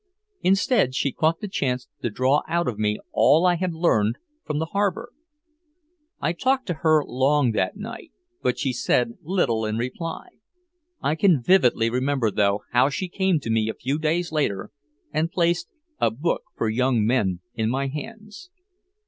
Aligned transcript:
Instead 0.41 0.95
she 0.95 1.11
caught 1.11 1.41
the 1.41 1.47
chance 1.47 1.87
to 2.01 2.09
draw 2.09 2.41
out 2.47 2.67
of 2.67 2.79
me 2.79 2.97
all 3.11 3.45
I 3.45 3.53
had 3.53 3.71
learned 3.75 4.17
from 4.43 4.57
the 4.57 4.65
harbor. 4.65 5.11
I 6.19 6.33
talked 6.33 6.65
to 6.69 6.73
her 6.81 7.03
long 7.05 7.51
that 7.51 7.77
night, 7.77 8.11
but 8.41 8.57
she 8.57 8.73
said 8.73 9.19
little 9.21 9.63
in 9.63 9.77
reply. 9.77 10.29
I 11.03 11.13
can 11.13 11.39
vividly 11.43 11.91
remember, 11.91 12.31
though, 12.31 12.63
how 12.71 12.89
she 12.89 13.09
came 13.09 13.39
to 13.41 13.51
me 13.51 13.69
a 13.69 13.75
few 13.75 13.99
days 13.99 14.31
later 14.31 14.71
and 15.13 15.31
placed 15.31 15.69
a 15.99 16.09
"book 16.09 16.45
for 16.57 16.67
young 16.67 17.05
men" 17.05 17.41
in 17.53 17.69
my 17.69 17.85
hands. 17.85 18.49